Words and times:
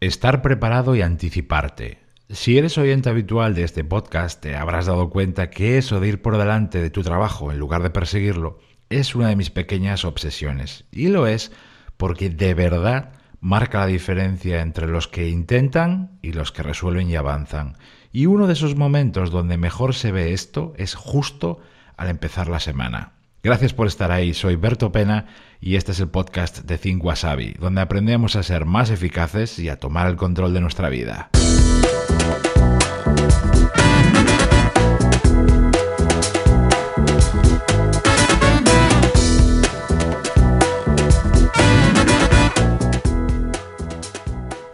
Estar 0.00 0.40
preparado 0.40 0.96
y 0.96 1.02
anticiparte. 1.02 1.98
Si 2.30 2.56
eres 2.56 2.78
oyente 2.78 3.10
habitual 3.10 3.54
de 3.54 3.64
este 3.64 3.84
podcast, 3.84 4.40
te 4.40 4.56
habrás 4.56 4.86
dado 4.86 5.10
cuenta 5.10 5.50
que 5.50 5.76
eso 5.76 6.00
de 6.00 6.08
ir 6.08 6.22
por 6.22 6.38
delante 6.38 6.80
de 6.80 6.88
tu 6.88 7.02
trabajo 7.02 7.52
en 7.52 7.58
lugar 7.58 7.82
de 7.82 7.90
perseguirlo 7.90 8.60
es 8.88 9.14
una 9.14 9.28
de 9.28 9.36
mis 9.36 9.50
pequeñas 9.50 10.06
obsesiones. 10.06 10.86
Y 10.90 11.08
lo 11.08 11.26
es 11.26 11.52
porque 11.98 12.30
de 12.30 12.54
verdad 12.54 13.12
marca 13.40 13.80
la 13.80 13.86
diferencia 13.88 14.62
entre 14.62 14.86
los 14.86 15.06
que 15.06 15.28
intentan 15.28 16.18
y 16.22 16.32
los 16.32 16.50
que 16.50 16.62
resuelven 16.62 17.10
y 17.10 17.16
avanzan. 17.16 17.76
Y 18.10 18.24
uno 18.24 18.46
de 18.46 18.54
esos 18.54 18.76
momentos 18.76 19.30
donde 19.30 19.58
mejor 19.58 19.94
se 19.94 20.12
ve 20.12 20.32
esto 20.32 20.72
es 20.78 20.94
justo 20.94 21.60
al 21.98 22.08
empezar 22.08 22.48
la 22.48 22.60
semana. 22.60 23.19
Gracias 23.42 23.72
por 23.72 23.86
estar 23.86 24.12
ahí, 24.12 24.34
soy 24.34 24.56
Berto 24.56 24.92
Pena 24.92 25.24
y 25.62 25.76
este 25.76 25.92
es 25.92 26.00
el 26.00 26.08
podcast 26.08 26.58
de 26.58 26.76
Think 26.76 27.02
Wasabi, 27.02 27.54
donde 27.54 27.80
aprendemos 27.80 28.36
a 28.36 28.42
ser 28.42 28.66
más 28.66 28.90
eficaces 28.90 29.58
y 29.58 29.70
a 29.70 29.78
tomar 29.78 30.08
el 30.08 30.16
control 30.16 30.52
de 30.52 30.60
nuestra 30.60 30.90
vida. 30.90 31.30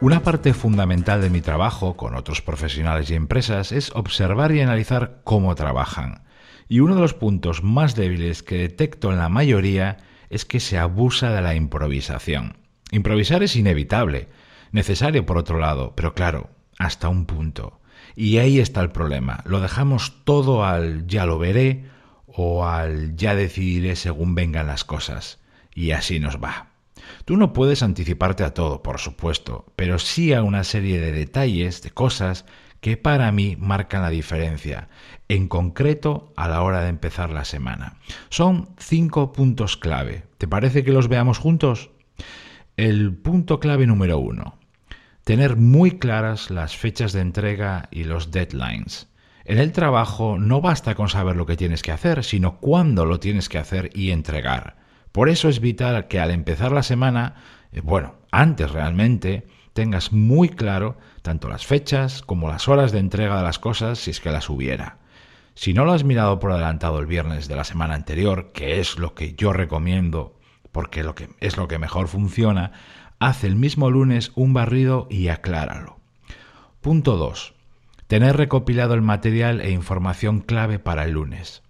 Una 0.00 0.20
parte 0.20 0.54
fundamental 0.54 1.20
de 1.20 1.28
mi 1.28 1.42
trabajo 1.42 1.98
con 1.98 2.14
otros 2.14 2.40
profesionales 2.40 3.10
y 3.10 3.14
empresas 3.14 3.72
es 3.72 3.90
observar 3.94 4.52
y 4.52 4.62
analizar 4.62 5.20
cómo 5.22 5.54
trabajan. 5.54 6.24
Y 6.68 6.80
uno 6.80 6.94
de 6.94 7.00
los 7.00 7.14
puntos 7.14 7.62
más 7.62 7.94
débiles 7.94 8.42
que 8.42 8.56
detecto 8.56 9.12
en 9.12 9.18
la 9.18 9.28
mayoría 9.28 9.98
es 10.30 10.44
que 10.44 10.60
se 10.60 10.78
abusa 10.78 11.30
de 11.30 11.42
la 11.42 11.54
improvisación. 11.54 12.56
Improvisar 12.90 13.42
es 13.42 13.56
inevitable, 13.56 14.28
necesario 14.72 15.26
por 15.26 15.38
otro 15.38 15.58
lado, 15.58 15.94
pero 15.96 16.14
claro, 16.14 16.50
hasta 16.78 17.08
un 17.08 17.26
punto. 17.26 17.80
Y 18.16 18.38
ahí 18.38 18.60
está 18.60 18.80
el 18.80 18.90
problema. 18.90 19.42
Lo 19.44 19.60
dejamos 19.60 20.24
todo 20.24 20.64
al 20.64 21.06
ya 21.06 21.26
lo 21.26 21.38
veré 21.38 21.84
o 22.26 22.66
al 22.66 23.16
ya 23.16 23.34
decidiré 23.34 23.96
según 23.96 24.34
vengan 24.34 24.66
las 24.66 24.84
cosas. 24.84 25.40
Y 25.74 25.90
así 25.90 26.20
nos 26.20 26.42
va. 26.42 26.70
Tú 27.24 27.36
no 27.36 27.52
puedes 27.52 27.82
anticiparte 27.82 28.44
a 28.44 28.54
todo, 28.54 28.82
por 28.82 28.98
supuesto, 28.98 29.72
pero 29.76 29.98
sí 29.98 30.32
a 30.32 30.42
una 30.42 30.64
serie 30.64 31.00
de 31.00 31.12
detalles, 31.12 31.82
de 31.82 31.90
cosas 31.90 32.44
que 32.84 32.98
para 32.98 33.32
mí 33.32 33.56
marcan 33.58 34.02
la 34.02 34.10
diferencia, 34.10 34.88
en 35.28 35.48
concreto 35.48 36.34
a 36.36 36.48
la 36.48 36.60
hora 36.60 36.82
de 36.82 36.90
empezar 36.90 37.30
la 37.30 37.46
semana. 37.46 37.94
Son 38.28 38.68
cinco 38.76 39.32
puntos 39.32 39.78
clave. 39.78 40.24
¿Te 40.36 40.46
parece 40.46 40.84
que 40.84 40.92
los 40.92 41.08
veamos 41.08 41.38
juntos? 41.38 41.88
El 42.76 43.14
punto 43.14 43.58
clave 43.58 43.86
número 43.86 44.18
uno. 44.18 44.58
Tener 45.24 45.56
muy 45.56 45.92
claras 45.92 46.50
las 46.50 46.76
fechas 46.76 47.14
de 47.14 47.22
entrega 47.22 47.88
y 47.90 48.04
los 48.04 48.30
deadlines. 48.32 49.08
En 49.46 49.56
el 49.56 49.72
trabajo 49.72 50.38
no 50.38 50.60
basta 50.60 50.94
con 50.94 51.08
saber 51.08 51.36
lo 51.36 51.46
que 51.46 51.56
tienes 51.56 51.80
que 51.80 51.92
hacer, 51.92 52.22
sino 52.22 52.58
cuándo 52.58 53.06
lo 53.06 53.18
tienes 53.18 53.48
que 53.48 53.56
hacer 53.56 53.92
y 53.94 54.10
entregar. 54.10 54.76
Por 55.10 55.30
eso 55.30 55.48
es 55.48 55.60
vital 55.60 56.06
que 56.06 56.20
al 56.20 56.30
empezar 56.30 56.70
la 56.70 56.82
semana, 56.82 57.36
eh, 57.72 57.80
bueno, 57.80 58.16
antes 58.30 58.70
realmente, 58.70 59.46
tengas 59.74 60.12
muy 60.12 60.48
claro 60.48 60.96
tanto 61.20 61.48
las 61.48 61.66
fechas 61.66 62.22
como 62.22 62.48
las 62.48 62.68
horas 62.68 62.92
de 62.92 63.00
entrega 63.00 63.36
de 63.36 63.42
las 63.42 63.58
cosas 63.58 63.98
si 63.98 64.10
es 64.10 64.20
que 64.20 64.30
las 64.30 64.48
hubiera. 64.48 64.98
Si 65.54 65.74
no 65.74 65.84
lo 65.84 65.92
has 65.92 66.04
mirado 66.04 66.40
por 66.40 66.52
adelantado 66.52 66.98
el 66.98 67.06
viernes 67.06 67.46
de 67.46 67.56
la 67.56 67.64
semana 67.64 67.94
anterior, 67.94 68.52
que 68.52 68.80
es 68.80 68.98
lo 68.98 69.14
que 69.14 69.34
yo 69.34 69.52
recomiendo 69.52 70.38
porque 70.72 71.04
lo 71.04 71.14
que 71.14 71.28
es 71.40 71.56
lo 71.56 71.68
que 71.68 71.78
mejor 71.78 72.08
funciona, 72.08 72.72
haz 73.20 73.44
el 73.44 73.54
mismo 73.54 73.90
lunes 73.90 74.32
un 74.34 74.52
barrido 74.52 75.06
y 75.10 75.28
acláralo. 75.28 75.98
Punto 76.80 77.16
2. 77.16 77.54
Tener 78.08 78.36
recopilado 78.36 78.94
el 78.94 79.02
material 79.02 79.60
e 79.60 79.70
información 79.70 80.40
clave 80.40 80.78
para 80.78 81.04
el 81.04 81.12
lunes. 81.12 81.62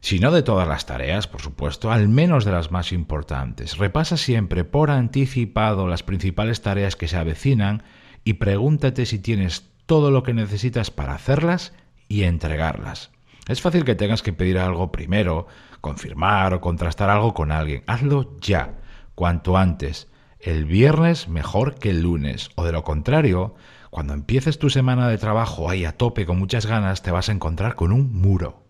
Si 0.00 0.20
no 0.20 0.30
de 0.30 0.42
todas 0.42 0.68
las 0.68 0.86
tareas, 0.86 1.26
por 1.26 1.42
supuesto, 1.42 1.90
al 1.90 2.08
menos 2.08 2.44
de 2.44 2.52
las 2.52 2.70
más 2.70 2.92
importantes. 2.92 3.78
Repasa 3.78 4.16
siempre 4.16 4.64
por 4.64 4.90
anticipado 4.90 5.88
las 5.88 6.02
principales 6.02 6.62
tareas 6.62 6.96
que 6.96 7.08
se 7.08 7.16
avecinan 7.16 7.82
y 8.24 8.34
pregúntate 8.34 9.06
si 9.06 9.18
tienes 9.18 9.70
todo 9.86 10.10
lo 10.10 10.22
que 10.22 10.34
necesitas 10.34 10.90
para 10.90 11.14
hacerlas 11.14 11.72
y 12.08 12.22
entregarlas. 12.22 13.10
Es 13.48 13.62
fácil 13.62 13.84
que 13.84 13.94
tengas 13.94 14.22
que 14.22 14.32
pedir 14.32 14.58
algo 14.58 14.92
primero, 14.92 15.46
confirmar 15.80 16.54
o 16.54 16.60
contrastar 16.60 17.10
algo 17.10 17.34
con 17.34 17.50
alguien. 17.50 17.82
Hazlo 17.86 18.36
ya, 18.40 18.78
cuanto 19.14 19.56
antes. 19.56 20.08
El 20.38 20.66
viernes 20.66 21.28
mejor 21.28 21.76
que 21.76 21.90
el 21.90 22.02
lunes, 22.02 22.50
o 22.54 22.64
de 22.64 22.72
lo 22.72 22.84
contrario, 22.84 23.56
cuando 23.90 24.12
empieces 24.12 24.58
tu 24.58 24.70
semana 24.70 25.08
de 25.08 25.18
trabajo 25.18 25.70
ahí 25.70 25.84
a 25.84 25.96
tope 25.96 26.26
con 26.26 26.38
muchas 26.38 26.66
ganas, 26.66 27.02
te 27.02 27.10
vas 27.10 27.28
a 27.28 27.32
encontrar 27.32 27.74
con 27.74 27.90
un 27.90 28.12
muro. 28.12 28.67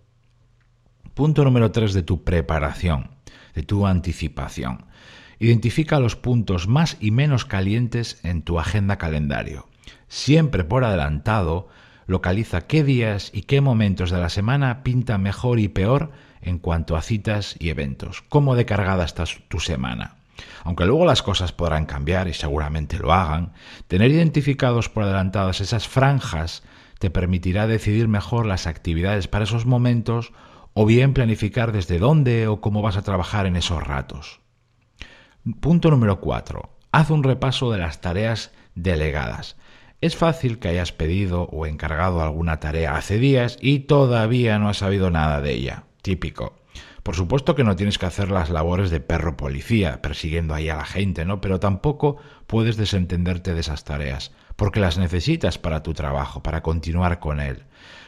Punto 1.18 1.42
número 1.42 1.72
3 1.72 1.94
de 1.94 2.04
tu 2.04 2.22
preparación, 2.22 3.10
de 3.52 3.64
tu 3.64 3.88
anticipación. 3.88 4.84
Identifica 5.40 5.98
los 5.98 6.14
puntos 6.14 6.68
más 6.68 6.96
y 7.00 7.10
menos 7.10 7.44
calientes 7.44 8.20
en 8.22 8.42
tu 8.42 8.60
agenda 8.60 8.98
calendario. 8.98 9.66
Siempre 10.06 10.62
por 10.62 10.84
adelantado, 10.84 11.66
localiza 12.06 12.68
qué 12.68 12.84
días 12.84 13.32
y 13.34 13.42
qué 13.42 13.60
momentos 13.60 14.12
de 14.12 14.18
la 14.18 14.28
semana 14.28 14.84
pinta 14.84 15.18
mejor 15.18 15.58
y 15.58 15.66
peor 15.66 16.12
en 16.40 16.60
cuanto 16.60 16.96
a 16.96 17.02
citas 17.02 17.56
y 17.58 17.70
eventos. 17.70 18.22
Cómo 18.28 18.54
de 18.54 18.64
cargada 18.64 19.04
está 19.04 19.24
tu 19.48 19.58
semana. 19.58 20.14
Aunque 20.62 20.86
luego 20.86 21.04
las 21.04 21.24
cosas 21.24 21.50
podrán 21.50 21.86
cambiar 21.86 22.28
y 22.28 22.32
seguramente 22.32 22.96
lo 22.96 23.12
hagan, 23.12 23.54
tener 23.88 24.12
identificados 24.12 24.88
por 24.88 25.02
adelantadas 25.02 25.60
esas 25.60 25.88
franjas 25.88 26.62
te 27.00 27.10
permitirá 27.10 27.66
decidir 27.66 28.06
mejor 28.06 28.46
las 28.46 28.68
actividades 28.68 29.26
para 29.26 29.44
esos 29.44 29.66
momentos 29.66 30.32
o 30.80 30.86
bien 30.86 31.12
planificar 31.12 31.72
desde 31.72 31.98
dónde 31.98 32.46
o 32.46 32.60
cómo 32.60 32.82
vas 32.82 32.96
a 32.96 33.02
trabajar 33.02 33.46
en 33.46 33.56
esos 33.56 33.84
ratos. 33.84 34.38
Punto 35.58 35.90
número 35.90 36.20
4. 36.20 36.70
Haz 36.92 37.10
un 37.10 37.24
repaso 37.24 37.72
de 37.72 37.78
las 37.78 38.00
tareas 38.00 38.52
delegadas. 38.76 39.56
Es 40.00 40.14
fácil 40.14 40.60
que 40.60 40.68
hayas 40.68 40.92
pedido 40.92 41.48
o 41.50 41.66
encargado 41.66 42.22
alguna 42.22 42.60
tarea 42.60 42.96
hace 42.96 43.18
días 43.18 43.58
y 43.60 43.80
todavía 43.80 44.60
no 44.60 44.68
has 44.68 44.76
sabido 44.76 45.10
nada 45.10 45.40
de 45.40 45.54
ella. 45.54 45.82
Típico. 46.00 46.54
Por 47.02 47.16
supuesto 47.16 47.56
que 47.56 47.64
no 47.64 47.74
tienes 47.74 47.98
que 47.98 48.06
hacer 48.06 48.30
las 48.30 48.48
labores 48.48 48.90
de 48.90 49.00
perro 49.00 49.36
policía, 49.36 50.00
persiguiendo 50.00 50.54
ahí 50.54 50.68
a 50.68 50.76
la 50.76 50.84
gente, 50.84 51.24
¿no? 51.24 51.40
Pero 51.40 51.58
tampoco 51.58 52.18
puedes 52.46 52.76
desentenderte 52.76 53.52
de 53.52 53.60
esas 53.62 53.82
tareas, 53.82 54.30
porque 54.54 54.78
las 54.78 54.96
necesitas 54.96 55.58
para 55.58 55.82
tu 55.82 55.92
trabajo, 55.92 56.40
para 56.44 56.62
continuar 56.62 57.18
con 57.18 57.40
él. 57.40 57.64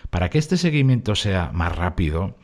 Para 0.08 0.30
que 0.30 0.38
este 0.38 0.56
seguimiento 0.56 1.16
sea 1.16 1.50
más 1.52 1.74
rápido, 1.74 2.36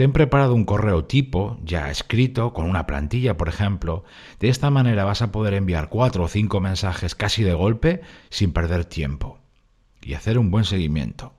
Ten 0.00 0.12
preparado 0.12 0.54
un 0.54 0.64
correo 0.64 1.04
tipo, 1.04 1.58
ya 1.62 1.90
escrito, 1.90 2.54
con 2.54 2.64
una 2.64 2.86
plantilla, 2.86 3.36
por 3.36 3.50
ejemplo. 3.50 4.02
De 4.38 4.48
esta 4.48 4.70
manera 4.70 5.04
vas 5.04 5.20
a 5.20 5.30
poder 5.30 5.52
enviar 5.52 5.90
cuatro 5.90 6.24
o 6.24 6.28
cinco 6.28 6.58
mensajes 6.58 7.14
casi 7.14 7.42
de 7.42 7.52
golpe 7.52 8.00
sin 8.30 8.54
perder 8.54 8.86
tiempo. 8.86 9.40
Y 10.00 10.14
hacer 10.14 10.38
un 10.38 10.50
buen 10.50 10.64
seguimiento. 10.64 11.34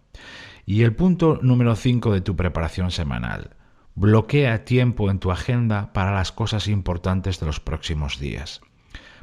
Y 0.64 0.84
el 0.84 0.94
punto 0.94 1.40
número 1.42 1.76
5 1.76 2.14
de 2.14 2.22
tu 2.22 2.36
preparación 2.36 2.92
semanal. 2.92 3.56
Bloquea 3.96 4.64
tiempo 4.64 5.10
en 5.10 5.18
tu 5.18 5.32
agenda 5.32 5.92
para 5.92 6.14
las 6.14 6.32
cosas 6.32 6.68
importantes 6.68 7.40
de 7.40 7.48
los 7.48 7.60
próximos 7.60 8.20
días. 8.20 8.62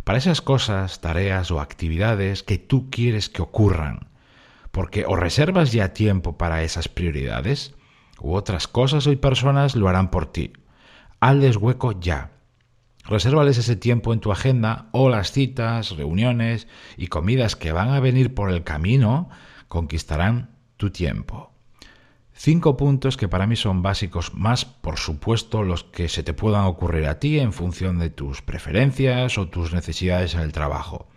Para 0.02 0.18
esas 0.18 0.42
cosas, 0.42 1.00
tareas 1.00 1.52
o 1.52 1.60
actividades 1.60 2.42
que 2.42 2.58
tú 2.58 2.90
quieres 2.90 3.28
que 3.28 3.42
ocurran. 3.42 4.08
Porque 4.72 5.04
o 5.06 5.14
reservas 5.14 5.70
ya 5.70 5.92
tiempo 5.92 6.36
para 6.36 6.64
esas 6.64 6.88
prioridades, 6.88 7.77
u 8.20 8.34
otras 8.34 8.68
cosas 8.68 9.06
o 9.06 9.20
personas 9.20 9.76
lo 9.76 9.88
harán 9.88 10.10
por 10.10 10.26
ti. 10.26 10.52
Hazles 11.20 11.56
hueco 11.56 11.98
ya. 12.00 12.32
Resérvales 13.04 13.56
ese 13.58 13.76
tiempo 13.76 14.12
en 14.12 14.20
tu 14.20 14.32
agenda 14.32 14.88
o 14.92 15.08
las 15.08 15.32
citas, 15.32 15.96
reuniones 15.96 16.68
y 16.96 17.06
comidas 17.06 17.56
que 17.56 17.72
van 17.72 17.90
a 17.90 18.00
venir 18.00 18.34
por 18.34 18.50
el 18.50 18.64
camino 18.64 19.30
conquistarán 19.68 20.50
tu 20.76 20.90
tiempo. 20.90 21.52
Cinco 22.40 22.76
puntos 22.76 23.16
que 23.16 23.26
para 23.26 23.48
mí 23.48 23.56
son 23.56 23.82
básicos, 23.82 24.32
más 24.32 24.64
por 24.64 24.98
supuesto 24.98 25.64
los 25.64 25.82
que 25.82 26.08
se 26.08 26.22
te 26.22 26.34
puedan 26.34 26.66
ocurrir 26.66 27.06
a 27.06 27.18
ti 27.18 27.40
en 27.40 27.52
función 27.52 27.98
de 27.98 28.10
tus 28.10 28.42
preferencias 28.42 29.38
o 29.38 29.48
tus 29.48 29.72
necesidades 29.72 30.34
en 30.34 30.42
el 30.42 30.52
trabajo. 30.52 31.08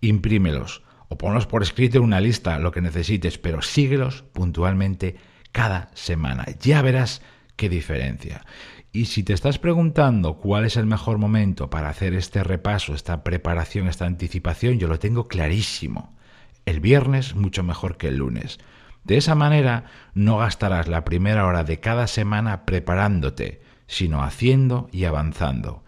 Imprímelos 0.00 0.82
o 1.08 1.18
ponlos 1.18 1.46
por 1.46 1.62
escrito 1.62 1.98
en 1.98 2.04
una 2.04 2.20
lista, 2.20 2.60
lo 2.60 2.70
que 2.70 2.80
necesites, 2.80 3.38
pero 3.38 3.60
síguelos 3.60 4.22
puntualmente 4.32 5.16
cada 5.58 5.90
semana. 5.94 6.46
Ya 6.60 6.82
verás 6.82 7.20
qué 7.56 7.68
diferencia. 7.68 8.44
Y 8.92 9.06
si 9.06 9.24
te 9.24 9.32
estás 9.32 9.58
preguntando 9.58 10.34
cuál 10.34 10.64
es 10.64 10.76
el 10.76 10.86
mejor 10.86 11.18
momento 11.18 11.68
para 11.68 11.88
hacer 11.88 12.14
este 12.14 12.44
repaso, 12.44 12.94
esta 12.94 13.24
preparación, 13.24 13.88
esta 13.88 14.06
anticipación, 14.06 14.78
yo 14.78 14.86
lo 14.86 15.00
tengo 15.00 15.26
clarísimo. 15.26 16.16
El 16.64 16.78
viernes 16.78 17.34
mucho 17.34 17.64
mejor 17.64 17.96
que 17.96 18.06
el 18.06 18.18
lunes. 18.18 18.60
De 19.02 19.16
esa 19.16 19.34
manera 19.34 19.86
no 20.14 20.38
gastarás 20.38 20.86
la 20.86 21.04
primera 21.04 21.44
hora 21.44 21.64
de 21.64 21.80
cada 21.80 22.06
semana 22.06 22.64
preparándote, 22.64 23.60
sino 23.88 24.22
haciendo 24.22 24.88
y 24.92 25.06
avanzando. 25.06 25.82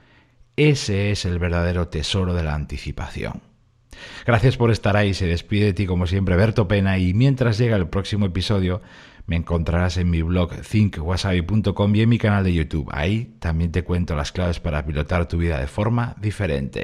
Ese 0.57 1.13
es 1.13 1.25
el 1.25 1.39
verdadero 1.39 1.87
tesoro 1.87 2.35
de 2.35 2.43
la 2.43 2.57
anticipación. 2.57 3.41
Gracias 4.27 4.57
por 4.57 4.73
estar 4.73 4.97
ahí, 4.97 5.15
se 5.15 5.27
despide 5.27 5.67
de 5.67 5.75
ti 5.75 5.87
como 5.87 6.09
siempre 6.09 6.35
Berto 6.35 6.67
Pena 6.67 6.99
y 6.99 7.15
mientras 7.15 7.57
llega 7.57 7.77
el 7.77 7.89
próximo 7.89 8.27
episodio 8.27 8.83
me 9.31 9.37
encontrarás 9.37 9.97
en 9.97 10.11
mi 10.11 10.23
blog 10.23 10.61
thinkwasabi.com 10.61 11.95
y 11.95 12.01
en 12.01 12.09
mi 12.09 12.19
canal 12.19 12.43
de 12.43 12.53
YouTube. 12.53 12.89
Ahí 12.91 13.37
también 13.39 13.71
te 13.71 13.85
cuento 13.85 14.17
las 14.17 14.33
claves 14.33 14.59
para 14.59 14.85
pilotar 14.85 15.29
tu 15.29 15.39
vida 15.39 15.61
de 15.61 15.69
forma 15.69 16.17
diferente. 16.21 16.83